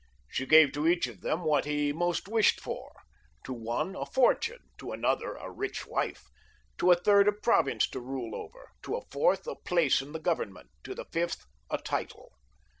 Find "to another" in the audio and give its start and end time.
4.79-5.35